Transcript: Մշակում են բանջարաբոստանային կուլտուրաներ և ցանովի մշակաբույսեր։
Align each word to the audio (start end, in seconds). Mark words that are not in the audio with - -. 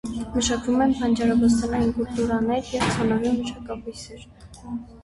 Մշակում 0.35 0.79
են 0.85 0.95
բանջարաբոստանային 1.01 1.93
կուլտուրաներ 1.99 2.73
և 2.79 2.89
ցանովի 2.97 3.39
մշակաբույսեր։ 3.39 4.31